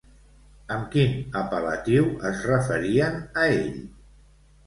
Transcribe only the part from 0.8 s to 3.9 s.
quin apel·latiu es referien a ell?